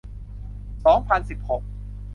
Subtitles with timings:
[0.85, 1.61] สองพันสิบหก